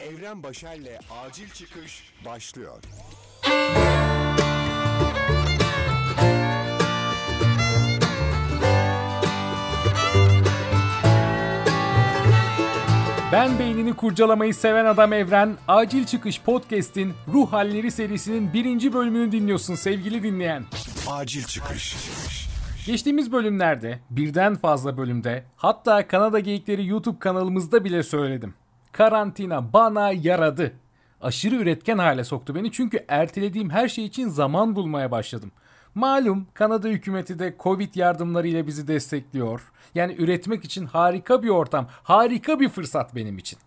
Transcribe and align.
Evren 0.00 0.42
Başer'le 0.42 0.98
Acil 1.24 1.48
Çıkış 1.48 2.12
başlıyor. 2.24 2.82
Ben 13.32 13.58
beynini 13.58 13.94
kurcalamayı 13.96 14.54
seven 14.54 14.84
adam 14.84 15.12
Evren, 15.12 15.56
Acil 15.68 16.04
Çıkış 16.06 16.40
Podcast'in 16.40 17.12
Ruh 17.32 17.52
Halleri 17.52 17.90
serisinin 17.90 18.52
birinci 18.52 18.92
bölümünü 18.92 19.32
dinliyorsun 19.32 19.74
sevgili 19.74 20.22
dinleyen. 20.22 20.64
Acil 21.10 21.44
Çıkış. 21.44 21.96
Geçtiğimiz 22.86 23.32
bölümlerde, 23.32 23.98
birden 24.10 24.56
fazla 24.56 24.96
bölümde, 24.96 25.44
hatta 25.56 26.08
Kanada 26.08 26.40
Geyikleri 26.40 26.86
YouTube 26.86 27.18
kanalımızda 27.18 27.84
bile 27.84 28.02
söyledim. 28.02 28.54
Karantina 28.92 29.72
bana 29.72 30.10
yaradı. 30.10 30.72
Aşırı 31.20 31.54
üretken 31.54 31.98
hale 31.98 32.24
soktu 32.24 32.54
beni 32.54 32.72
çünkü 32.72 33.04
ertelediğim 33.08 33.70
her 33.70 33.88
şey 33.88 34.04
için 34.04 34.28
zaman 34.28 34.76
bulmaya 34.76 35.10
başladım. 35.10 35.52
Malum 35.94 36.46
Kanada 36.54 36.88
hükümeti 36.88 37.38
de 37.38 37.56
Covid 37.60 37.94
yardımlarıyla 37.94 38.66
bizi 38.66 38.88
destekliyor. 38.88 39.72
Yani 39.94 40.14
üretmek 40.18 40.64
için 40.64 40.86
harika 40.86 41.42
bir 41.42 41.48
ortam, 41.48 41.86
harika 42.02 42.60
bir 42.60 42.68
fırsat 42.68 43.14
benim 43.14 43.38
için. 43.38 43.58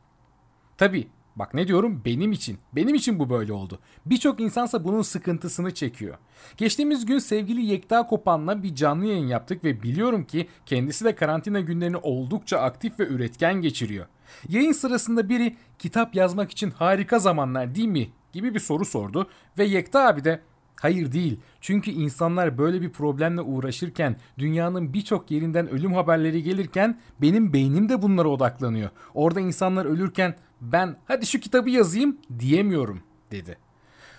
Tabi 0.78 1.08
bak 1.36 1.54
ne 1.54 1.68
diyorum 1.68 2.02
benim 2.05 2.32
için. 2.32 2.58
Benim 2.76 2.96
için 2.96 3.20
bu 3.20 3.30
böyle 3.30 3.54
oldu. 3.54 3.80
Birçok 4.05 4.40
insansa 4.40 4.84
bunun 4.84 5.02
sıkıntısını 5.02 5.74
çekiyor. 5.74 6.18
Geçtiğimiz 6.58 7.05
gün 7.05 7.20
sevgili 7.20 7.66
Yekta 7.66 8.08
Kopan'la 8.08 8.64
bir 8.64 8.76
canlı 8.76 9.05
yayın 9.05 9.28
yaptık 9.28 9.64
ve 9.64 9.84
biliyorum 9.84 10.24
ki 10.24 10.48
kendisi 10.66 11.05
de 11.05 11.16
karantina 11.16 11.60
günlerini 11.60 11.98
oldukça 11.98 12.58
aktif 12.60 13.00
ve 13.00 13.08
üretken 13.08 13.62
geçiriyor. 13.62 14.05
Yayın 14.50 14.72
sırasında 14.72 15.30
biri 15.30 15.56
kitap 15.80 16.16
yazmak 16.16 16.52
için 16.52 16.72
harika 16.72 17.20
zamanlar 17.20 17.76
değil 17.76 17.88
mi 17.88 18.10
gibi 18.34 18.54
bir 18.56 18.60
soru 18.60 18.86
sordu 18.86 19.30
ve 19.58 19.66
Yekta 19.66 20.08
abi 20.08 20.24
de 20.24 20.41
Hayır 20.82 21.12
değil. 21.12 21.40
Çünkü 21.62 21.91
insanlar 21.91 22.58
böyle 22.58 22.82
bir 22.82 22.90
problemle 22.90 23.41
uğraşırken, 23.41 24.16
dünyanın 24.38 24.94
birçok 24.94 25.32
yerinden 25.32 25.70
ölüm 25.70 25.94
haberleri 25.94 26.44
gelirken 26.44 26.99
benim 27.22 27.54
beynim 27.54 27.90
de 27.90 28.02
bunlara 28.02 28.27
odaklanıyor. 28.27 28.90
Orada 29.14 29.40
insanlar 29.40 29.86
ölürken 29.86 30.36
ben 30.62 30.96
hadi 31.05 31.26
şu 31.26 31.40
kitabı 31.40 31.70
yazayım 31.70 32.18
diyemiyorum 32.40 33.02
dedi. 33.32 33.58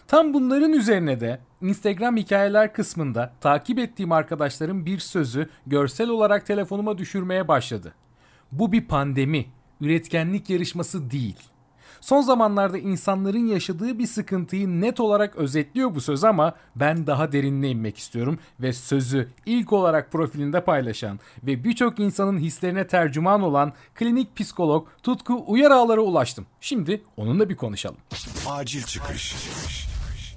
Tam 0.08 0.34
bunların 0.34 0.72
üzerine 0.72 1.20
de 1.20 1.40
Instagram 1.62 2.16
hikayeler 2.16 2.72
kısmında 2.72 3.32
takip 3.40 3.78
ettiğim 3.78 4.12
arkadaşlarım 4.12 4.86
bir 4.86 4.98
sözü 4.98 5.48
görsel 5.66 6.08
olarak 6.08 6.46
telefonuma 6.46 6.98
düşürmeye 6.98 7.48
başladı. 7.48 7.94
Bu 8.52 8.72
bir 8.72 8.84
pandemi, 8.84 9.46
üretkenlik 9.80 10.50
yarışması 10.50 11.10
değil.'' 11.10 11.56
Son 12.00 12.20
zamanlarda 12.20 12.78
insanların 12.78 13.46
yaşadığı 13.46 13.98
bir 13.98 14.06
sıkıntıyı 14.06 14.80
net 14.80 15.00
olarak 15.00 15.36
özetliyor 15.36 15.94
bu 15.94 16.00
söz 16.00 16.24
ama 16.24 16.54
ben 16.76 17.06
daha 17.06 17.32
derinine 17.32 17.70
inmek 17.70 17.98
istiyorum 17.98 18.38
ve 18.60 18.72
sözü 18.72 19.28
ilk 19.46 19.72
olarak 19.72 20.12
profilinde 20.12 20.64
paylaşan 20.64 21.20
ve 21.42 21.64
birçok 21.64 21.98
insanın 21.98 22.38
hislerine 22.38 22.86
tercüman 22.86 23.42
olan 23.42 23.72
klinik 23.94 24.36
psikolog 24.36 24.88
Tutku 25.02 25.44
Uyarağlar'a 25.46 26.00
ulaştım. 26.00 26.46
Şimdi 26.60 27.02
onunla 27.16 27.48
bir 27.48 27.56
konuşalım. 27.56 27.98
Acil 28.48 28.82
Çıkış. 28.82 29.34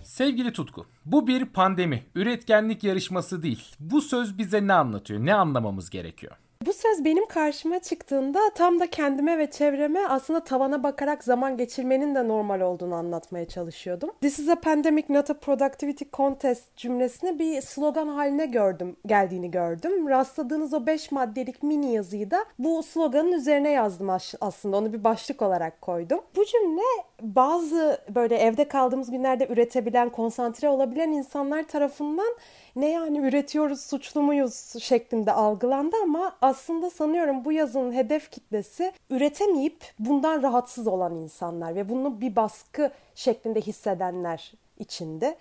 Sevgili 0.04 0.54
Tutku, 0.54 0.86
bu 1.06 1.28
bir 1.28 1.46
pandemi, 1.46 2.04
üretkenlik 2.16 2.84
yarışması 2.84 3.44
değil. 3.44 3.76
Bu 3.80 4.02
söz 4.02 4.38
bize 4.38 4.68
ne 4.68 4.74
anlatıyor, 4.74 5.26
ne 5.26 5.34
anlamamız 5.34 5.90
gerekiyor? 5.90 6.34
Bu 6.66 6.74
söz 6.74 7.06
benim 7.06 7.26
karşıma 7.26 7.80
çıktığında 7.80 8.40
tam 8.56 8.80
da 8.80 8.88
kendime 8.90 9.38
ve 9.38 9.52
çevreme 9.52 10.08
aslında 10.08 10.44
tavana 10.44 10.84
bakarak 10.84 11.24
zaman 11.24 11.58
geçirmenin 11.58 12.16
de 12.16 12.28
normal 12.28 12.62
olduğunu 12.62 12.96
anlatmaya 12.96 13.48
çalışıyordum. 13.48 14.12
This 14.22 14.40
is 14.40 14.50
a 14.50 14.56
pandemic 14.56 15.06
not 15.10 15.30
a 15.30 15.34
productivity 15.34 16.04
contest 16.14 16.78
cümlesini 16.78 17.40
bir 17.40 17.62
slogan 17.62 18.08
haline 18.08 18.46
gördüm, 18.46 18.96
geldiğini 19.06 19.52
gördüm. 19.52 20.10
Rastladığınız 20.10 20.74
o 20.74 20.86
5 20.86 21.12
maddelik 21.12 21.64
mini 21.64 21.94
yazıyı 21.94 22.32
da 22.32 22.46
bu 22.60 22.84
sloganın 22.84 23.32
üzerine 23.32 23.72
yazdım 23.72 24.10
aslında. 24.42 24.78
Onu 24.78 24.94
bir 24.94 25.04
başlık 25.04 25.42
olarak 25.42 25.82
koydum. 25.82 26.20
Bu 26.36 26.46
cümle 26.46 27.09
bazı 27.22 28.02
böyle 28.16 28.38
evde 28.38 28.68
kaldığımız 28.68 29.12
günlerde 29.12 29.48
üretebilen, 29.48 30.10
konsantre 30.10 30.70
olabilen 30.70 31.12
insanlar 31.12 31.64
tarafından 31.64 32.36
ne 32.76 32.90
yani 32.90 33.18
üretiyoruz 33.18 33.82
suçlu 33.82 34.22
muyuz 34.22 34.74
şeklinde 34.80 35.32
algılandı 35.32 35.96
ama 36.04 36.36
aslında 36.42 36.90
sanıyorum 36.90 37.46
bu 37.46 37.52
yazının 37.52 37.94
hedef 37.94 38.32
kitlesi 38.32 38.92
üretemeyip 39.10 39.84
bundan 40.00 40.44
rahatsız 40.44 40.88
olan 40.88 41.16
insanlar 41.16 41.76
ve 41.76 41.90
bunu 41.90 42.22
bir 42.22 42.36
baskı 42.36 42.92
şeklinde 43.16 43.62
hissedenler 43.62 44.54
içinde. 44.80 45.38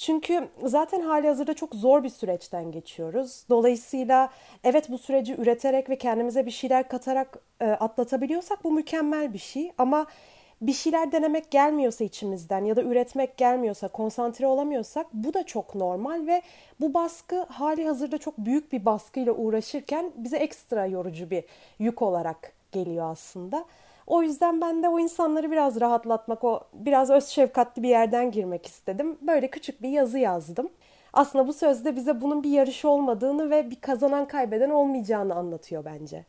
Çünkü 0.00 0.48
zaten 0.64 1.00
hali 1.00 1.28
hazırda 1.28 1.54
çok 1.54 1.74
zor 1.74 2.04
bir 2.04 2.08
süreçten 2.08 2.72
geçiyoruz. 2.72 3.44
Dolayısıyla 3.48 4.30
evet 4.64 4.90
bu 4.90 4.98
süreci 4.98 5.34
üreterek 5.34 5.90
ve 5.90 5.98
kendimize 5.98 6.46
bir 6.46 6.50
şeyler 6.50 6.88
katarak 6.88 7.38
e, 7.60 7.64
atlatabiliyorsak 7.64 8.64
bu 8.64 8.72
mükemmel 8.72 9.32
bir 9.32 9.38
şey. 9.38 9.72
Ama 9.78 10.06
bir 10.60 10.72
şeyler 10.72 11.12
denemek 11.12 11.50
gelmiyorsa 11.50 12.04
içimizden 12.04 12.64
ya 12.64 12.76
da 12.76 12.82
üretmek 12.82 13.36
gelmiyorsa, 13.36 13.88
konsantre 13.88 14.46
olamıyorsak 14.46 15.06
bu 15.12 15.34
da 15.34 15.46
çok 15.46 15.74
normal 15.74 16.26
ve 16.26 16.42
bu 16.80 16.94
baskı 16.94 17.42
hali 17.42 17.86
hazırda 17.86 18.18
çok 18.18 18.38
büyük 18.38 18.72
bir 18.72 18.84
baskıyla 18.84 19.32
uğraşırken 19.32 20.12
bize 20.16 20.36
ekstra 20.36 20.86
yorucu 20.86 21.30
bir 21.30 21.44
yük 21.78 22.02
olarak 22.02 22.52
geliyor 22.72 23.10
aslında. 23.10 23.64
O 24.06 24.22
yüzden 24.22 24.60
ben 24.60 24.82
de 24.82 24.88
o 24.88 24.98
insanları 24.98 25.50
biraz 25.50 25.80
rahatlatmak, 25.80 26.44
o 26.44 26.60
biraz 26.74 27.10
öz 27.10 27.26
şefkatli 27.26 27.82
bir 27.82 27.88
yerden 27.88 28.30
girmek 28.30 28.66
istedim. 28.66 29.18
Böyle 29.22 29.50
küçük 29.50 29.82
bir 29.82 29.88
yazı 29.88 30.18
yazdım. 30.18 30.68
Aslında 31.12 31.48
bu 31.48 31.52
sözde 31.52 31.96
bize 31.96 32.20
bunun 32.20 32.42
bir 32.42 32.50
yarış 32.50 32.84
olmadığını 32.84 33.50
ve 33.50 33.70
bir 33.70 33.80
kazanan 33.80 34.28
kaybeden 34.28 34.70
olmayacağını 34.70 35.34
anlatıyor 35.34 35.84
bence. 35.84 36.24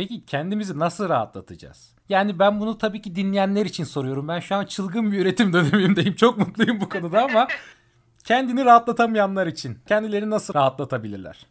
Peki 0.00 0.26
kendimizi 0.26 0.78
nasıl 0.78 1.08
rahatlatacağız? 1.08 1.94
Yani 2.08 2.38
ben 2.38 2.60
bunu 2.60 2.78
tabii 2.78 3.02
ki 3.02 3.14
dinleyenler 3.16 3.66
için 3.66 3.84
soruyorum. 3.84 4.28
Ben 4.28 4.40
şu 4.40 4.54
an 4.54 4.64
çılgın 4.64 5.12
bir 5.12 5.18
üretim 5.18 5.52
dönemindeyim. 5.52 6.14
Çok 6.14 6.38
mutluyum 6.38 6.80
bu 6.80 6.88
konuda 6.88 7.22
ama 7.22 7.48
kendini 8.24 8.64
rahatlatamayanlar 8.64 9.46
için 9.46 9.78
kendilerini 9.88 10.30
nasıl 10.30 10.54
rahatlatabilirler? 10.54 11.46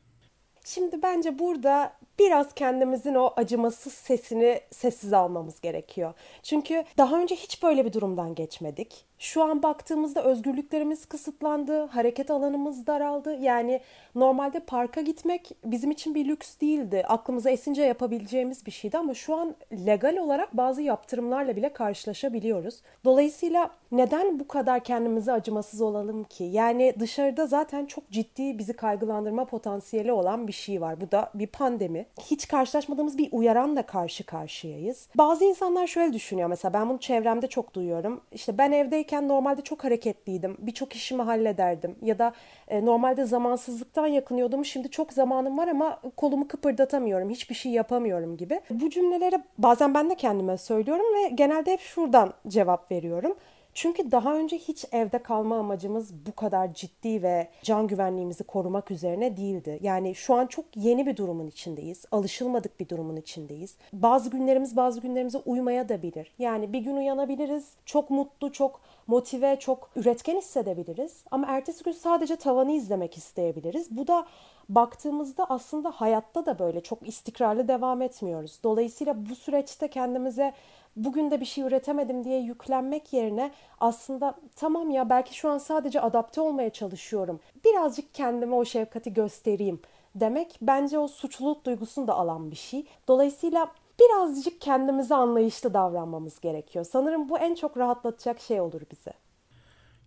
Şimdi 0.65 1.01
bence 1.03 1.39
burada 1.39 1.93
biraz 2.19 2.53
kendimizin 2.53 3.15
o 3.15 3.33
acımasız 3.35 3.93
sesini 3.93 4.61
sessiz 4.71 5.13
almamız 5.13 5.61
gerekiyor. 5.61 6.13
Çünkü 6.43 6.83
daha 6.97 7.19
önce 7.19 7.35
hiç 7.35 7.63
böyle 7.63 7.85
bir 7.85 7.93
durumdan 7.93 8.35
geçmedik. 8.35 9.09
Şu 9.19 9.43
an 9.43 9.63
baktığımızda 9.63 10.23
özgürlüklerimiz 10.23 11.05
kısıtlandı, 11.05 11.85
hareket 11.85 12.31
alanımız 12.31 12.87
daraldı. 12.87 13.33
Yani 13.33 13.81
normalde 14.15 14.59
parka 14.59 15.01
gitmek 15.01 15.51
bizim 15.65 15.91
için 15.91 16.15
bir 16.15 16.25
lüks 16.25 16.59
değildi. 16.61 17.03
Aklımıza 17.07 17.49
esince 17.49 17.81
yapabileceğimiz 17.81 18.65
bir 18.65 18.71
şeydi 18.71 18.97
ama 18.97 19.13
şu 19.13 19.35
an 19.35 19.55
legal 19.85 20.17
olarak 20.17 20.57
bazı 20.57 20.81
yaptırımlarla 20.81 21.55
bile 21.55 21.73
karşılaşabiliyoruz. 21.73 22.81
Dolayısıyla 23.05 23.69
neden 23.91 24.39
bu 24.39 24.47
kadar 24.47 24.83
kendimize 24.83 25.31
acımasız 25.31 25.81
olalım 25.81 26.23
ki? 26.23 26.43
Yani 26.43 26.93
dışarıda 26.99 27.47
zaten 27.47 27.85
çok 27.85 28.11
ciddi 28.11 28.57
bizi 28.57 28.73
kaygılandırma 28.73 29.45
potansiyeli 29.45 30.11
olan 30.11 30.47
bir 30.47 30.53
şey 30.53 30.81
var. 30.81 31.01
Bu 31.01 31.11
da 31.11 31.31
bir 31.33 31.47
pandemi. 31.47 32.05
Hiç 32.21 32.47
karşılaşmadığımız 32.47 33.17
bir 33.17 33.29
uyaranla 33.31 33.83
karşı 33.83 34.23
karşıyayız. 34.23 35.07
Bazı 35.15 35.45
insanlar 35.45 35.87
şöyle 35.87 36.13
düşünüyor 36.13 36.49
mesela 36.49 36.73
ben 36.73 36.89
bunu 36.89 36.99
çevremde 36.99 37.47
çok 37.47 37.73
duyuyorum. 37.73 38.21
İşte 38.31 38.57
ben 38.57 38.71
evde 38.71 38.99
evdeyken 38.99 39.27
normalde 39.27 39.61
çok 39.61 39.83
hareketliydim. 39.83 40.57
Birçok 40.59 40.93
işimi 40.93 41.21
hallederdim. 41.21 41.95
Ya 42.01 42.19
da 42.19 42.33
e, 42.67 42.85
normalde 42.85 43.25
zamansızlıktan 43.25 44.07
yakınıyordum. 44.07 44.65
Şimdi 44.65 44.89
çok 44.89 45.13
zamanım 45.13 45.57
var 45.57 45.67
ama 45.67 46.01
kolumu 46.17 46.47
kıpırdatamıyorum. 46.47 47.29
Hiçbir 47.29 47.55
şey 47.55 47.71
yapamıyorum 47.71 48.37
gibi. 48.37 48.61
Bu 48.69 48.89
cümleleri 48.89 49.39
bazen 49.57 49.93
ben 49.93 50.09
de 50.09 50.15
kendime 50.15 50.57
söylüyorum 50.57 51.05
ve 51.15 51.29
genelde 51.29 51.71
hep 51.71 51.79
şuradan 51.79 52.33
cevap 52.47 52.91
veriyorum. 52.91 53.35
Çünkü 53.81 54.11
daha 54.11 54.35
önce 54.35 54.57
hiç 54.57 54.85
evde 54.91 55.23
kalma 55.23 55.59
amacımız 55.59 56.13
bu 56.25 56.35
kadar 56.35 56.73
ciddi 56.73 57.23
ve 57.23 57.47
can 57.63 57.87
güvenliğimizi 57.87 58.43
korumak 58.43 58.91
üzerine 58.91 59.37
değildi. 59.37 59.79
Yani 59.81 60.15
şu 60.15 60.33
an 60.33 60.47
çok 60.47 60.65
yeni 60.75 61.05
bir 61.05 61.17
durumun 61.17 61.47
içindeyiz. 61.47 62.05
Alışılmadık 62.11 62.79
bir 62.79 62.89
durumun 62.89 63.15
içindeyiz. 63.15 63.75
Bazı 63.93 64.29
günlerimiz 64.29 64.77
bazı 64.77 65.01
günlerimize 65.01 65.37
uymaya 65.45 65.89
da 65.89 66.01
bilir. 66.01 66.31
Yani 66.39 66.73
bir 66.73 66.79
gün 66.79 66.95
uyanabiliriz, 66.95 67.67
çok 67.85 68.09
mutlu, 68.09 68.51
çok 68.51 68.81
motive, 69.09 69.59
çok 69.59 69.89
üretken 69.95 70.37
hissedebiliriz. 70.37 71.23
Ama 71.31 71.47
ertesi 71.47 71.83
gün 71.83 71.91
sadece 71.91 72.35
tavanı 72.35 72.71
izlemek 72.71 73.17
isteyebiliriz. 73.17 73.97
Bu 73.97 74.07
da 74.07 74.25
baktığımızda 74.69 75.45
aslında 75.49 75.91
hayatta 75.91 76.45
da 76.45 76.59
böyle 76.59 76.81
çok 76.81 77.07
istikrarlı 77.07 77.67
devam 77.67 78.01
etmiyoruz. 78.01 78.59
Dolayısıyla 78.63 79.29
bu 79.29 79.35
süreçte 79.35 79.87
kendimize 79.87 80.53
bugün 80.95 81.31
de 81.31 81.41
bir 81.41 81.45
şey 81.45 81.63
üretemedim 81.63 82.23
diye 82.23 82.39
yüklenmek 82.39 83.13
yerine 83.13 83.51
aslında 83.79 84.35
tamam 84.55 84.91
ya 84.91 85.09
belki 85.09 85.35
şu 85.35 85.49
an 85.49 85.57
sadece 85.57 86.01
adapte 86.01 86.41
olmaya 86.41 86.69
çalışıyorum. 86.69 87.39
Birazcık 87.65 88.13
kendime 88.13 88.55
o 88.55 88.65
şefkati 88.65 89.13
göstereyim 89.13 89.81
demek 90.15 90.57
bence 90.61 90.99
o 90.99 91.07
suçluluk 91.07 91.65
duygusunu 91.65 92.07
da 92.07 92.13
alan 92.13 92.51
bir 92.51 92.55
şey. 92.55 92.85
Dolayısıyla 93.07 93.71
birazcık 93.99 94.61
kendimize 94.61 95.15
anlayışlı 95.15 95.73
davranmamız 95.73 96.39
gerekiyor. 96.39 96.85
Sanırım 96.85 97.29
bu 97.29 97.39
en 97.39 97.55
çok 97.55 97.77
rahatlatacak 97.77 98.39
şey 98.39 98.61
olur 98.61 98.81
bize. 98.91 99.13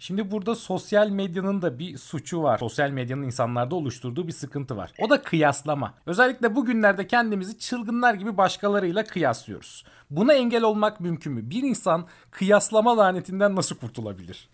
Şimdi 0.02 0.30
burada 0.30 0.54
sosyal 0.54 1.08
medyanın 1.08 1.62
da 1.62 1.78
bir 1.78 1.98
suçu 1.98 2.42
var. 2.42 2.58
Sosyal 2.58 2.90
medyanın 2.90 3.22
insanlarda 3.22 3.74
oluşturduğu 3.74 4.26
bir 4.26 4.32
sıkıntı 4.32 4.76
var. 4.76 4.92
O 5.00 5.10
da 5.10 5.22
kıyaslama. 5.22 5.94
Özellikle 6.06 6.56
bugünlerde 6.56 7.06
kendimizi 7.06 7.58
çılgınlar 7.58 8.14
gibi 8.14 8.36
başkalarıyla 8.36 9.04
kıyaslıyoruz. 9.04 9.84
Buna 10.16 10.32
engel 10.32 10.62
olmak 10.62 11.00
mümkün 11.00 11.32
mü? 11.32 11.50
Bir 11.50 11.62
insan 11.62 12.04
kıyaslama 12.30 12.96
lanetinden 12.96 13.56
nasıl 13.56 13.76
kurtulabilir? 13.76 14.50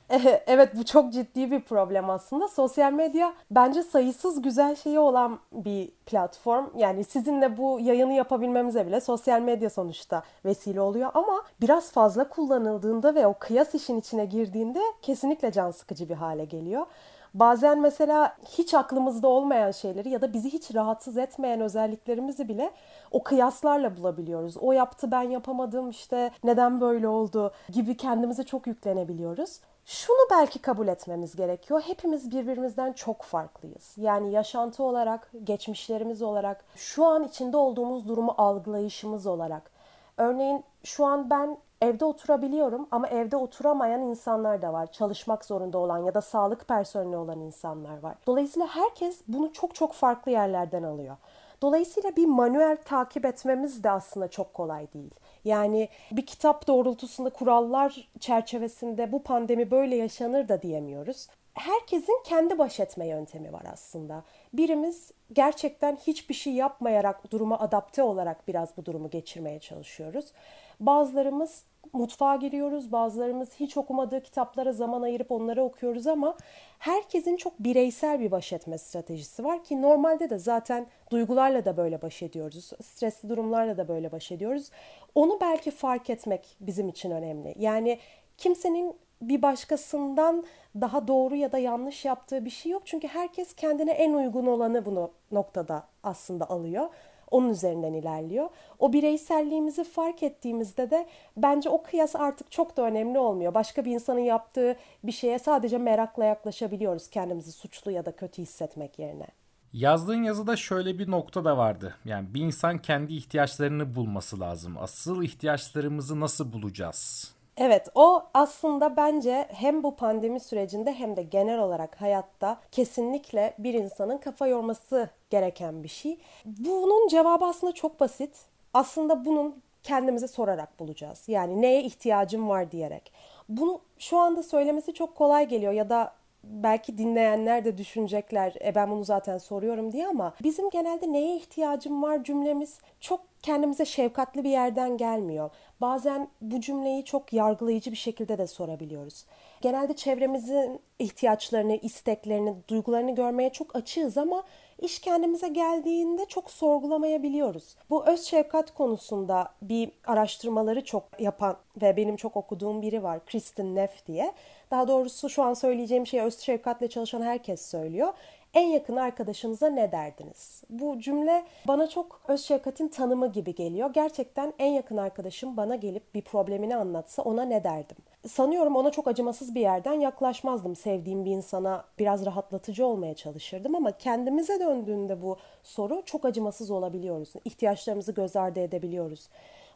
Evet 0.46 0.76
bu 0.76 0.84
çok 0.84 1.12
ciddi 1.12 1.50
bir 1.50 1.60
problem 1.60 2.10
aslında. 2.10 2.48
Sosyal 2.48 2.92
medya 2.92 3.34
bence 3.50 3.82
sayısız 3.82 4.42
güzel 4.42 4.76
şeyi 4.76 4.98
olan 4.98 5.38
bir 5.52 5.90
platform. 6.06 6.66
Yani 6.76 7.04
sizinle 7.04 7.56
bu 7.56 7.80
yayını 7.80 8.12
yapabilmemize 8.12 8.86
bile 8.86 9.00
sosyal 9.00 9.40
medya 9.40 9.70
sonuçta 9.70 10.22
vesile 10.44 10.80
oluyor 10.80 11.10
ama 11.14 11.42
biraz 11.60 11.92
fazla 11.92 12.28
kullanıldığında 12.28 13.14
ve 13.14 13.26
o 13.26 13.34
kıyas 13.38 13.74
işin 13.74 14.00
içine 14.00 14.24
girdiğinde 14.24 14.80
kesinlikle 15.02 15.52
can 15.52 15.70
sıkıcı 15.70 16.08
bir 16.08 16.14
hale 16.14 16.44
geliyor. 16.44 16.86
Bazen 17.34 17.80
mesela 17.80 18.36
hiç 18.48 18.74
aklımızda 18.74 19.28
olmayan 19.28 19.70
şeyleri 19.70 20.08
ya 20.08 20.20
da 20.22 20.32
bizi 20.32 20.52
hiç 20.52 20.74
rahatsız 20.74 21.16
etmeyen 21.16 21.60
özelliklerimizi 21.60 22.48
bile 22.48 22.70
o 23.10 23.22
kıyaslarla 23.22 23.96
bulabiliyoruz. 23.96 24.56
O 24.56 24.72
yaptı 24.72 25.10
ben 25.10 25.22
yapamadım 25.22 25.90
işte 25.90 26.30
neden 26.44 26.80
böyle 26.80 27.08
oldu 27.08 27.52
gibi 27.72 27.96
kendimize 27.96 28.42
çok 28.42 28.66
yüklenebiliyoruz. 28.66 29.60
Şunu 29.84 30.16
belki 30.30 30.58
kabul 30.58 30.88
etmemiz 30.88 31.36
gerekiyor. 31.36 31.82
Hepimiz 31.86 32.30
birbirimizden 32.30 32.92
çok 32.92 33.22
farklıyız. 33.22 33.94
Yani 33.96 34.32
yaşantı 34.32 34.82
olarak, 34.82 35.32
geçmişlerimiz 35.44 36.22
olarak, 36.22 36.64
şu 36.76 37.04
an 37.04 37.24
içinde 37.24 37.56
olduğumuz 37.56 38.08
durumu 38.08 38.34
algılayışımız 38.38 39.26
olarak. 39.26 39.70
Örneğin 40.16 40.64
şu 40.84 41.06
an 41.06 41.30
ben 41.30 41.58
evde 41.82 42.04
oturabiliyorum 42.04 42.88
ama 42.90 43.08
evde 43.08 43.36
oturamayan 43.36 44.02
insanlar 44.02 44.62
da 44.62 44.72
var. 44.72 44.92
Çalışmak 44.92 45.44
zorunda 45.44 45.78
olan 45.78 45.98
ya 45.98 46.14
da 46.14 46.20
sağlık 46.20 46.68
personeli 46.68 47.16
olan 47.16 47.40
insanlar 47.40 47.98
var. 47.98 48.14
Dolayısıyla 48.26 48.66
herkes 48.66 49.20
bunu 49.28 49.52
çok 49.52 49.74
çok 49.74 49.92
farklı 49.92 50.32
yerlerden 50.32 50.82
alıyor. 50.82 51.16
Dolayısıyla 51.62 52.16
bir 52.16 52.26
manuel 52.26 52.76
takip 52.84 53.24
etmemiz 53.24 53.84
de 53.84 53.90
aslında 53.90 54.28
çok 54.28 54.54
kolay 54.54 54.92
değil. 54.92 55.14
Yani 55.44 55.88
bir 56.12 56.26
kitap 56.26 56.66
doğrultusunda 56.66 57.30
kurallar 57.30 58.08
çerçevesinde 58.20 59.12
bu 59.12 59.22
pandemi 59.22 59.70
böyle 59.70 59.96
yaşanır 59.96 60.48
da 60.48 60.62
diyemiyoruz. 60.62 61.28
Herkesin 61.58 62.22
kendi 62.24 62.58
baş 62.58 62.80
etme 62.80 63.06
yöntemi 63.06 63.52
var 63.52 63.62
aslında. 63.72 64.24
Birimiz 64.52 65.12
gerçekten 65.32 65.96
hiçbir 65.96 66.34
şey 66.34 66.52
yapmayarak 66.52 67.30
duruma 67.30 67.58
adapte 67.58 68.02
olarak 68.02 68.48
biraz 68.48 68.76
bu 68.76 68.84
durumu 68.84 69.10
geçirmeye 69.10 69.58
çalışıyoruz. 69.58 70.32
Bazılarımız 70.80 71.64
mutfağa 71.92 72.36
giriyoruz, 72.36 72.92
bazılarımız 72.92 73.54
hiç 73.60 73.76
okumadığı 73.76 74.22
kitaplara 74.22 74.72
zaman 74.72 75.02
ayırıp 75.02 75.30
onları 75.30 75.62
okuyoruz 75.62 76.06
ama 76.06 76.36
herkesin 76.78 77.36
çok 77.36 77.58
bireysel 77.58 78.20
bir 78.20 78.30
baş 78.30 78.52
etme 78.52 78.78
stratejisi 78.78 79.44
var 79.44 79.64
ki 79.64 79.82
normalde 79.82 80.30
de 80.30 80.38
zaten 80.38 80.86
duygularla 81.10 81.64
da 81.64 81.76
böyle 81.76 82.02
baş 82.02 82.22
ediyoruz. 82.22 82.70
Stresli 82.82 83.28
durumlarla 83.28 83.76
da 83.76 83.88
böyle 83.88 84.12
baş 84.12 84.32
ediyoruz. 84.32 84.70
Onu 85.14 85.38
belki 85.40 85.70
fark 85.70 86.10
etmek 86.10 86.56
bizim 86.60 86.88
için 86.88 87.10
önemli. 87.10 87.54
Yani 87.58 87.98
kimsenin 88.38 88.96
bir 89.22 89.42
başkasından 89.42 90.44
daha 90.80 91.08
doğru 91.08 91.36
ya 91.36 91.52
da 91.52 91.58
yanlış 91.58 92.04
yaptığı 92.04 92.44
bir 92.44 92.50
şey 92.50 92.72
yok. 92.72 92.82
Çünkü 92.84 93.08
herkes 93.08 93.54
kendine 93.54 93.90
en 93.90 94.12
uygun 94.12 94.46
olanı 94.46 94.84
bunu 94.84 95.10
noktada 95.32 95.86
aslında 96.02 96.50
alıyor. 96.50 96.88
Onun 97.30 97.48
üzerinden 97.48 97.92
ilerliyor. 97.92 98.50
O 98.78 98.92
bireyselliğimizi 98.92 99.84
fark 99.84 100.22
ettiğimizde 100.22 100.90
de 100.90 101.06
bence 101.36 101.70
o 101.70 101.82
kıyas 101.82 102.16
artık 102.16 102.50
çok 102.50 102.76
da 102.76 102.82
önemli 102.82 103.18
olmuyor. 103.18 103.54
Başka 103.54 103.84
bir 103.84 103.90
insanın 103.90 104.20
yaptığı 104.20 104.76
bir 105.04 105.12
şeye 105.12 105.38
sadece 105.38 105.78
merakla 105.78 106.24
yaklaşabiliyoruz 106.24 107.10
kendimizi 107.10 107.52
suçlu 107.52 107.90
ya 107.90 108.06
da 108.06 108.12
kötü 108.12 108.42
hissetmek 108.42 108.98
yerine. 108.98 109.26
Yazdığın 109.72 110.22
yazıda 110.22 110.56
şöyle 110.56 110.98
bir 110.98 111.10
nokta 111.10 111.44
da 111.44 111.56
vardı. 111.56 111.94
Yani 112.04 112.34
bir 112.34 112.40
insan 112.40 112.78
kendi 112.78 113.14
ihtiyaçlarını 113.14 113.94
bulması 113.94 114.40
lazım. 114.40 114.76
Asıl 114.78 115.22
ihtiyaçlarımızı 115.22 116.20
nasıl 116.20 116.52
bulacağız? 116.52 117.34
Evet 117.60 117.88
o 117.94 118.22
aslında 118.34 118.96
bence 118.96 119.48
hem 119.50 119.82
bu 119.82 119.96
pandemi 119.96 120.40
sürecinde 120.40 120.92
hem 120.92 121.16
de 121.16 121.22
genel 121.22 121.58
olarak 121.58 122.00
hayatta 122.00 122.60
kesinlikle 122.72 123.54
bir 123.58 123.74
insanın 123.74 124.18
kafa 124.18 124.46
yorması 124.46 125.10
gereken 125.30 125.82
bir 125.82 125.88
şey. 125.88 126.18
Bunun 126.44 127.08
cevabı 127.08 127.44
aslında 127.44 127.72
çok 127.72 128.00
basit. 128.00 128.36
Aslında 128.74 129.24
bunun 129.24 129.62
kendimize 129.82 130.28
sorarak 130.28 130.80
bulacağız. 130.80 131.24
Yani 131.28 131.62
neye 131.62 131.82
ihtiyacım 131.82 132.48
var 132.48 132.70
diyerek. 132.70 133.12
Bunu 133.48 133.80
şu 133.98 134.18
anda 134.18 134.42
söylemesi 134.42 134.94
çok 134.94 135.16
kolay 135.16 135.48
geliyor 135.48 135.72
ya 135.72 135.88
da 135.90 136.12
belki 136.44 136.98
dinleyenler 136.98 137.64
de 137.64 137.78
düşünecekler 137.78 138.54
e 138.64 138.74
ben 138.74 138.90
bunu 138.90 139.04
zaten 139.04 139.38
soruyorum 139.38 139.92
diye 139.92 140.08
ama 140.08 140.34
bizim 140.42 140.70
genelde 140.70 141.12
neye 141.12 141.36
ihtiyacım 141.36 142.02
var 142.02 142.24
cümlemiz 142.24 142.78
çok 143.00 143.20
kendimize 143.42 143.84
şefkatli 143.84 144.44
bir 144.44 144.50
yerden 144.50 144.96
gelmiyor. 144.96 145.50
Bazen 145.80 146.28
bu 146.40 146.60
cümleyi 146.60 147.04
çok 147.04 147.32
yargılayıcı 147.32 147.90
bir 147.90 147.96
şekilde 147.96 148.38
de 148.38 148.46
sorabiliyoruz. 148.46 149.26
Genelde 149.60 149.96
çevremizin 149.96 150.80
ihtiyaçlarını, 150.98 151.76
isteklerini, 151.76 152.54
duygularını 152.68 153.14
görmeye 153.14 153.50
çok 153.50 153.76
açığız 153.76 154.18
ama 154.18 154.42
iş 154.78 154.98
kendimize 154.98 155.48
geldiğinde 155.48 156.24
çok 156.26 156.50
sorgulamayabiliyoruz. 156.50 157.76
Bu 157.90 158.06
öz 158.06 158.22
şefkat 158.22 158.74
konusunda 158.74 159.48
bir 159.62 159.90
araştırmaları 160.06 160.84
çok 160.84 161.04
yapan 161.18 161.56
ve 161.82 161.96
benim 161.96 162.16
çok 162.16 162.36
okuduğum 162.36 162.82
biri 162.82 163.02
var. 163.02 163.26
Kristen 163.26 163.74
Neff 163.74 164.06
diye. 164.06 164.32
Daha 164.70 164.88
doğrusu 164.88 165.28
şu 165.28 165.42
an 165.42 165.54
söyleyeceğim 165.54 166.06
şeyi 166.06 166.22
öz 166.22 166.38
şefkatle 166.38 166.88
çalışan 166.88 167.22
herkes 167.22 167.70
söylüyor. 167.70 168.12
En 168.54 168.66
yakın 168.66 168.96
arkadaşınıza 168.96 169.66
ne 169.66 169.92
derdiniz? 169.92 170.64
Bu 170.70 170.98
cümle 170.98 171.44
bana 171.68 171.88
çok 171.88 172.20
öz 172.28 172.40
şefkatin 172.40 172.88
tanımı 172.88 173.32
gibi 173.32 173.54
geliyor. 173.54 173.90
Gerçekten 173.92 174.52
en 174.58 174.72
yakın 174.72 174.96
arkadaşım 174.96 175.56
bana 175.56 175.76
gelip 175.76 176.14
bir 176.14 176.22
problemini 176.22 176.76
anlatsa 176.76 177.22
ona 177.22 177.42
ne 177.42 177.64
derdim? 177.64 177.96
Sanıyorum 178.26 178.76
ona 178.76 178.90
çok 178.90 179.08
acımasız 179.08 179.54
bir 179.54 179.60
yerden 179.60 179.92
yaklaşmazdım. 179.92 180.76
Sevdiğim 180.76 181.24
bir 181.24 181.30
insana 181.30 181.84
biraz 181.98 182.26
rahatlatıcı 182.26 182.86
olmaya 182.86 183.14
çalışırdım 183.14 183.74
ama 183.74 183.92
kendimize 183.92 184.60
döndüğünde 184.60 185.22
bu 185.22 185.36
soru 185.62 186.02
çok 186.06 186.24
acımasız 186.24 186.70
olabiliyoruz. 186.70 187.32
İhtiyaçlarımızı 187.44 188.12
göz 188.12 188.36
ardı 188.36 188.60
edebiliyoruz. 188.60 189.28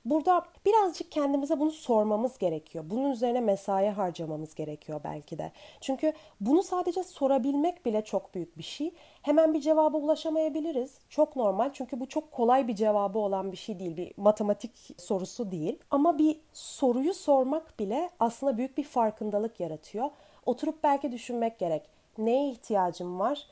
Burada 0.04 0.44
birazcık 0.66 1.12
kendimize 1.12 1.60
bunu 1.60 1.70
sormamız 1.70 2.38
gerekiyor. 2.38 2.84
Bunun 2.90 3.10
üzerine 3.10 3.40
mesai 3.40 3.88
harcamamız 3.88 4.54
gerekiyor 4.54 5.00
belki 5.04 5.38
de. 5.38 5.52
Çünkü 5.80 6.12
bunu 6.40 6.62
sadece 6.62 7.02
sorabilmek 7.02 7.86
bile 7.86 8.04
çok 8.04 8.34
büyük 8.34 8.58
bir 8.58 8.62
şey. 8.62 8.94
Hemen 9.22 9.54
bir 9.54 9.60
cevaba 9.60 9.96
ulaşamayabiliriz. 9.96 10.98
Çok 11.08 11.36
normal 11.36 11.70
çünkü 11.72 12.00
bu 12.00 12.08
çok 12.08 12.32
kolay 12.32 12.68
bir 12.68 12.74
cevabı 12.74 13.18
olan 13.18 13.52
bir 13.52 13.56
şey 13.56 13.78
değil. 13.78 13.96
Bir 13.96 14.12
matematik 14.16 14.70
sorusu 14.98 15.50
değil. 15.50 15.78
Ama 15.90 16.18
bir 16.18 16.40
soruyu 16.52 17.14
sormak 17.14 17.78
bile 17.78 18.10
aslında 18.20 18.58
büyük 18.58 18.78
bir 18.78 18.84
farkındalık 18.84 19.60
yaratıyor. 19.60 20.10
Oturup 20.46 20.82
belki 20.82 21.12
düşünmek 21.12 21.58
gerek. 21.58 21.82
Neye 22.18 22.50
ihtiyacım 22.50 23.18
var? 23.18 23.46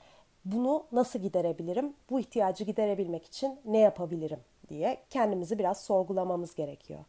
Bunu 0.44 0.84
nasıl 0.92 1.18
giderebilirim? 1.18 1.94
Bu 2.10 2.20
ihtiyacı 2.20 2.64
giderebilmek 2.64 3.26
için 3.26 3.58
ne 3.64 3.78
yapabilirim? 3.78 4.40
Diye 4.70 5.04
kendimizi 5.10 5.58
biraz 5.58 5.84
sorgulamamız 5.84 6.54
gerekiyor. 6.54 7.00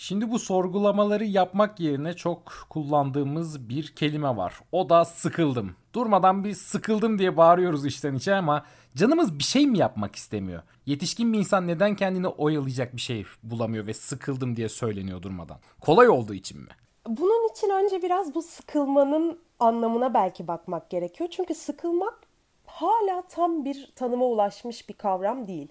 Şimdi 0.00 0.30
bu 0.30 0.38
sorgulamaları 0.38 1.24
yapmak 1.24 1.80
yerine 1.80 2.12
çok 2.12 2.52
kullandığımız 2.70 3.68
bir 3.68 3.94
kelime 3.94 4.36
var. 4.36 4.60
O 4.72 4.88
da 4.88 5.04
sıkıldım. 5.04 5.76
Durmadan 5.94 6.44
bir 6.44 6.54
sıkıldım 6.54 7.18
diye 7.18 7.36
bağırıyoruz 7.36 7.86
içten 7.86 8.14
içe 8.14 8.34
ama 8.34 8.64
canımız 8.94 9.38
bir 9.38 9.44
şey 9.44 9.66
mi 9.66 9.78
yapmak 9.78 10.16
istemiyor? 10.16 10.62
Yetişkin 10.86 11.32
bir 11.32 11.38
insan 11.38 11.66
neden 11.66 11.96
kendini 11.96 12.28
oyalayacak 12.28 12.96
bir 12.96 13.00
şey 13.00 13.24
bulamıyor 13.42 13.86
ve 13.86 13.94
sıkıldım 13.94 14.56
diye 14.56 14.68
söyleniyor 14.68 15.22
durmadan? 15.22 15.58
Kolay 15.80 16.08
olduğu 16.08 16.34
için 16.34 16.60
mi? 16.60 16.68
Bunun 17.06 17.48
için 17.50 17.70
önce 17.70 18.02
biraz 18.02 18.34
bu 18.34 18.42
sıkılmanın 18.42 19.40
anlamına 19.60 20.14
belki 20.14 20.48
bakmak 20.48 20.90
gerekiyor. 20.90 21.30
Çünkü 21.30 21.54
sıkılmak 21.54 22.20
hala 22.66 23.22
tam 23.22 23.64
bir 23.64 23.92
tanıma 23.96 24.24
ulaşmış 24.24 24.88
bir 24.88 24.94
kavram 24.94 25.46
değil. 25.46 25.68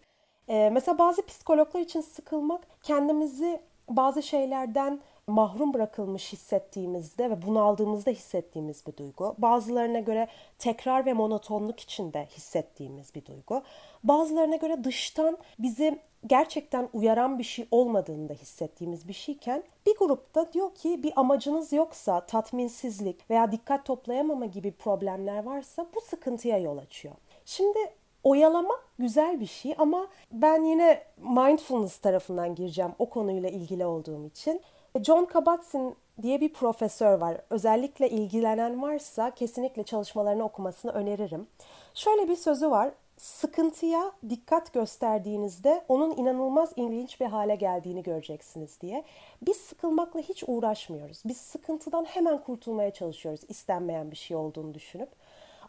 Ee, 0.50 0.70
mesela 0.74 0.98
bazı 0.98 1.26
psikologlar 1.26 1.82
için 1.82 2.02
sıkılmak 2.02 2.68
kendimizi 2.84 3.62
bazı 3.90 4.24
şeylerden 4.24 5.00
mahrum 5.28 5.74
bırakılmış 5.74 6.34
hissettiğimizde 6.34 7.30
ve 7.30 7.42
bunaldığımızda 7.42 8.12
hissettiğimiz 8.12 8.88
bir 8.88 8.98
duygu. 8.98 9.36
Bazılarına 9.38 10.00
göre 10.00 10.28
tekrar 10.60 11.06
ve 11.06 11.14
monotonluk 11.14 11.80
içinde 11.80 12.26
hissettiğimiz 12.26 13.16
bir 13.16 13.26
duygu. 13.26 13.62
Bazılarına 14.04 14.56
göre 14.56 14.84
dıştan 14.84 15.38
bizi 15.60 16.00
gerçekten 16.28 16.90
uyaran 16.94 17.40
bir 17.40 17.44
şey 17.44 17.68
olmadığında 17.72 18.34
hissettiğimiz 18.34 19.08
bir 19.08 19.14
şeyken 19.14 19.64
bir 19.86 19.96
grupta 19.98 20.54
diyor 20.54 20.76
ki 20.76 21.04
bir 21.04 21.14
amacınız 21.16 21.74
yoksa 21.74 22.26
tatminsizlik 22.26 23.30
veya 23.30 23.52
dikkat 23.52 23.86
toplayamama 23.86 24.46
gibi 24.46 24.72
problemler 24.72 25.44
varsa 25.44 25.86
bu 25.96 26.02
sıkıntıya 26.02 26.58
yol 26.58 26.78
açıyor. 26.78 27.16
Şimdi 27.46 27.80
oyalamak 28.24 28.87
güzel 29.00 29.40
bir 29.40 29.46
şey 29.46 29.76
ama 29.78 30.08
ben 30.32 30.64
yine 30.64 31.04
mindfulness 31.18 31.98
tarafından 31.98 32.56
gireceğim 32.56 32.92
o 33.00 33.10
konuyla 33.10 33.50
ilgili 33.50 33.86
olduğum 33.86 34.26
için. 34.26 34.62
John 35.04 35.26
Kabat-Zinn 35.26 35.96
diye 36.22 36.42
bir 36.42 36.54
profesör 36.54 37.18
var. 37.18 37.42
Özellikle 37.50 38.10
ilgilenen 38.10 38.82
varsa 38.82 39.32
kesinlikle 39.32 39.84
çalışmalarını 39.84 40.44
okumasını 40.44 40.92
öneririm. 40.92 41.48
Şöyle 41.94 42.30
bir 42.30 42.36
sözü 42.36 42.72
var. 42.72 42.92
Sıkıntıya 43.18 44.12
dikkat 44.30 44.74
gösterdiğinizde 44.74 45.84
onun 45.88 46.18
inanılmaz 46.18 46.74
ilginç 46.76 47.22
bir 47.22 47.26
hale 47.26 47.56
geldiğini 47.56 48.04
göreceksiniz 48.04 48.82
diye. 48.82 49.04
Biz 49.42 49.58
sıkılmakla 49.58 50.20
hiç 50.20 50.44
uğraşmıyoruz. 50.48 51.22
Biz 51.26 51.38
sıkıntıdan 51.38 52.06
hemen 52.06 52.44
kurtulmaya 52.44 52.92
çalışıyoruz 52.92 53.42
istenmeyen 53.50 54.12
bir 54.12 54.16
şey 54.16 54.38
olduğunu 54.38 54.74
düşünüp. 54.74 55.10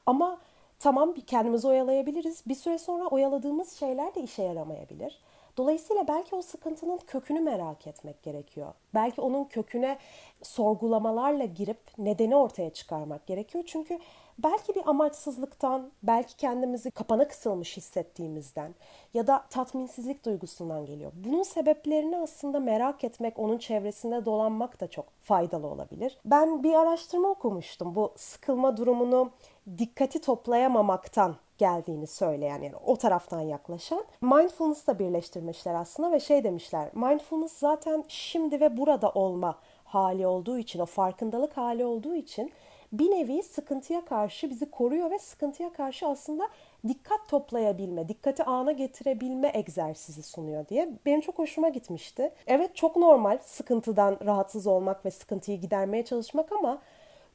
Ama 0.06 0.38
tamam 0.78 1.14
kendimizi 1.26 1.68
oyalayabiliriz. 1.68 2.42
Bir 2.46 2.54
süre 2.54 2.78
sonra 2.78 3.06
oyaladığımız 3.06 3.72
şeyler 3.72 4.14
de 4.14 4.22
işe 4.22 4.42
yaramayabilir. 4.42 5.20
Dolayısıyla 5.56 6.08
belki 6.08 6.36
o 6.36 6.42
sıkıntının 6.42 6.98
kökünü 7.06 7.40
merak 7.40 7.86
etmek 7.86 8.22
gerekiyor. 8.22 8.74
Belki 8.94 9.20
onun 9.20 9.44
köküne 9.44 9.98
sorgulamalarla 10.42 11.44
girip 11.44 11.98
nedeni 11.98 12.36
ortaya 12.36 12.70
çıkarmak 12.70 13.26
gerekiyor. 13.26 13.64
Çünkü 13.66 13.98
belki 14.38 14.74
bir 14.74 14.88
amaçsızlıktan, 14.88 15.90
belki 16.02 16.36
kendimizi 16.36 16.90
kapana 16.90 17.28
kısılmış 17.28 17.76
hissettiğimizden 17.76 18.74
ya 19.14 19.26
da 19.26 19.44
tatminsizlik 19.50 20.24
duygusundan 20.24 20.86
geliyor. 20.86 21.12
Bunun 21.14 21.42
sebeplerini 21.42 22.16
aslında 22.16 22.60
merak 22.60 23.04
etmek, 23.04 23.38
onun 23.38 23.58
çevresinde 23.58 24.24
dolanmak 24.24 24.80
da 24.80 24.90
çok 24.90 25.06
faydalı 25.20 25.66
olabilir. 25.66 26.18
Ben 26.24 26.62
bir 26.62 26.74
araştırma 26.74 27.28
okumuştum. 27.28 27.94
Bu 27.94 28.12
sıkılma 28.16 28.76
durumunu 28.76 29.30
dikkati 29.78 30.20
toplayamamaktan 30.20 31.36
geldiğini 31.58 32.06
söyleyen 32.06 32.62
yani 32.62 32.76
o 32.86 32.96
taraftan 32.96 33.40
yaklaşan 33.40 34.04
mindfulness'la 34.20 34.98
birleştirmişler 34.98 35.74
aslında 35.74 36.12
ve 36.12 36.20
şey 36.20 36.44
demişler 36.44 36.90
mindfulness 36.94 37.52
zaten 37.52 38.04
şimdi 38.08 38.60
ve 38.60 38.76
burada 38.76 39.10
olma 39.10 39.58
hali 39.84 40.26
olduğu 40.26 40.58
için 40.58 40.78
o 40.78 40.86
farkındalık 40.86 41.56
hali 41.56 41.84
olduğu 41.84 42.14
için 42.14 42.52
bir 42.92 43.10
nevi 43.10 43.42
sıkıntıya 43.42 44.04
karşı 44.04 44.50
bizi 44.50 44.70
koruyor 44.70 45.10
ve 45.10 45.18
sıkıntıya 45.18 45.72
karşı 45.72 46.06
aslında 46.06 46.48
dikkat 46.88 47.28
toplayabilme, 47.28 48.08
dikkati 48.08 48.44
ana 48.44 48.72
getirebilme 48.72 49.50
egzersizi 49.54 50.22
sunuyor 50.22 50.68
diye. 50.68 50.88
Benim 51.06 51.20
çok 51.20 51.38
hoşuma 51.38 51.68
gitmişti. 51.68 52.32
Evet 52.46 52.76
çok 52.76 52.96
normal 52.96 53.38
sıkıntıdan 53.42 54.18
rahatsız 54.26 54.66
olmak 54.66 55.04
ve 55.04 55.10
sıkıntıyı 55.10 55.60
gidermeye 55.60 56.04
çalışmak 56.04 56.52
ama 56.52 56.82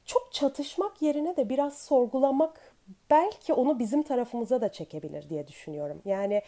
çok 0.06 0.34
çatışmak 0.34 1.02
yerine 1.02 1.38
de 1.38 1.50
biraz 1.50 1.78
sorgulamak 1.78 2.74
belki 3.10 3.54
onu 3.54 3.80
bizim 3.80 4.04
tarafımıza 4.04 4.62
da 4.62 4.72
çekebilir 4.72 5.30
diye 5.30 5.48
düşünüyorum. 5.48 6.02
Yani 6.06 6.42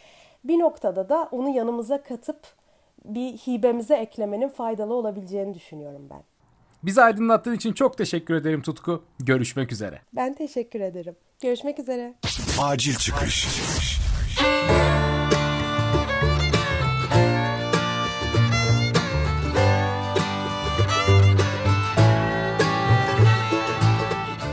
bir 0.44 0.58
noktada 0.58 1.08
da 1.08 1.28
onu 1.32 1.48
yanımıza 1.48 2.02
katıp 2.02 2.40
bir 3.04 3.32
hibemize 3.32 3.96
eklemenin 3.96 4.48
faydalı 4.48 4.94
olabileceğini 4.94 5.54
düşünüyorum 5.54 6.08
ben. 6.10 6.22
Bizi 6.86 7.02
aydınlattığın 7.02 7.54
için 7.54 7.72
çok 7.72 7.98
teşekkür 7.98 8.34
ederim 8.34 8.62
Tutku. 8.62 9.04
Görüşmek 9.20 9.72
üzere. 9.72 10.00
Ben 10.12 10.34
teşekkür 10.34 10.80
ederim. 10.80 11.16
Görüşmek 11.42 11.78
üzere. 11.78 12.14
Acil 12.60 12.94
çıkış. 12.94 13.48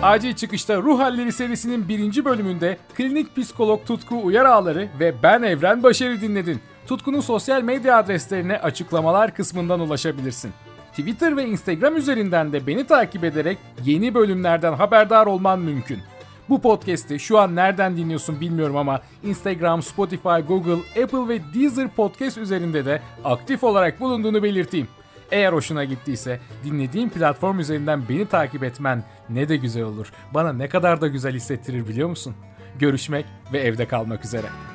Acil 0.01 0.33
Çıkışta 0.33 0.77
Ruh 0.77 0.99
Halleri 0.99 1.31
serisinin 1.31 1.87
birinci 1.87 2.25
bölümünde 2.25 2.77
klinik 2.95 3.35
psikolog 3.35 3.85
Tutku 3.85 4.23
Uyar 4.23 4.45
Ağları 4.45 4.87
ve 4.99 5.23
ben 5.23 5.41
Evren 5.41 5.83
Başarı 5.83 6.21
dinledin. 6.21 6.61
Tutku'nun 6.87 7.19
sosyal 7.19 7.61
medya 7.61 7.97
adreslerine 7.97 8.57
açıklamalar 8.57 9.35
kısmından 9.35 9.79
ulaşabilirsin. 9.79 10.51
Twitter 10.95 11.37
ve 11.37 11.45
Instagram 11.45 11.97
üzerinden 11.97 12.53
de 12.53 12.67
beni 12.67 12.87
takip 12.87 13.23
ederek 13.23 13.57
yeni 13.83 14.13
bölümlerden 14.13 14.73
haberdar 14.73 15.25
olman 15.25 15.59
mümkün. 15.59 15.99
Bu 16.49 16.61
podcast'i 16.61 17.19
şu 17.19 17.39
an 17.39 17.55
nereden 17.55 17.97
dinliyorsun 17.97 18.41
bilmiyorum 18.41 18.77
ama 18.77 19.01
Instagram, 19.23 19.83
Spotify, 19.83 20.39
Google, 20.47 21.03
Apple 21.03 21.27
ve 21.27 21.39
Deezer 21.53 21.87
podcast 21.87 22.37
üzerinde 22.37 22.85
de 22.85 23.01
aktif 23.23 23.63
olarak 23.63 23.99
bulunduğunu 23.99 24.43
belirteyim. 24.43 24.87
Eğer 25.31 25.53
hoşuna 25.53 25.83
gittiyse 25.83 26.39
dinlediğin 26.63 27.09
platform 27.09 27.59
üzerinden 27.59 28.09
beni 28.09 28.25
takip 28.25 28.63
etmen 28.63 29.03
ne 29.29 29.49
de 29.49 29.57
güzel 29.57 29.83
olur. 29.83 30.11
Bana 30.33 30.53
ne 30.53 30.69
kadar 30.69 31.01
da 31.01 31.07
güzel 31.07 31.33
hissettirir 31.33 31.87
biliyor 31.87 32.09
musun? 32.09 32.35
Görüşmek 32.79 33.25
ve 33.53 33.59
evde 33.59 33.87
kalmak 33.87 34.25
üzere. 34.25 34.72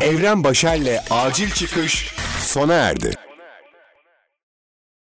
Evren 0.00 0.44
Başer'le 0.44 1.00
Acil 1.10 1.50
Çıkış 1.50 2.14
sona 2.40 2.74
erdi. 2.74 3.27